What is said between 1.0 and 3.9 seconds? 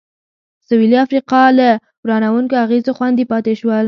افریقا له ورانوونکو اغېزو خوندي پاتې شول.